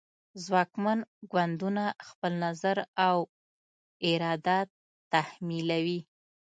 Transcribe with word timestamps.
ځواکمن 0.43 0.99
ګوندونه 1.31 1.83
خپل 2.07 2.31
نظر 2.45 2.77
او 3.07 3.17
اراده 4.09 4.57
تحمیلوي 5.13 5.99